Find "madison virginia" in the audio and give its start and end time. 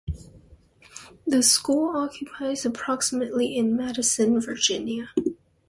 3.77-5.09